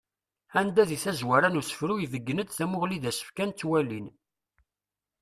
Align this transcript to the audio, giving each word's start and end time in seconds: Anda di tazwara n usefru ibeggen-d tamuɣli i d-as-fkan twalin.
Anda 0.59 0.81
di 0.89 0.97
tazwara 1.03 1.47
n 1.49 1.59
usefru 1.59 1.95
ibeggen-d 1.99 2.49
tamuɣli 2.57 2.95
i 2.97 2.99
d-as-fkan 3.03 3.51
twalin. 3.59 4.07